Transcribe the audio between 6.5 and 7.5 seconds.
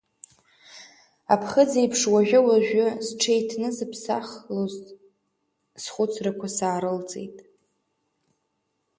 саарылҵит.